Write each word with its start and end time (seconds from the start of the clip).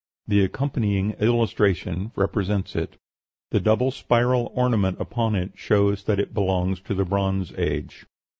The 0.27 0.43
accompanying 0.43 1.11
illustration 1.19 2.11
represents 2.15 2.75
it. 2.75 2.97
The 3.51 3.59
double 3.59 3.91
spiral 3.91 4.51
ornament 4.55 4.99
upon 4.99 5.35
it 5.35 5.51
shows 5.53 6.05
that 6.05 6.19
it 6.19 6.33
belongs 6.33 6.79
to 6.81 6.95
the 6.95 7.05
Bronze 7.05 7.53
Age. 7.55 8.07